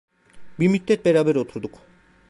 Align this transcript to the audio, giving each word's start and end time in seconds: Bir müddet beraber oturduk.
Bir 0.59 0.67
müddet 0.67 1.05
beraber 1.05 1.35
oturduk. 1.35 1.79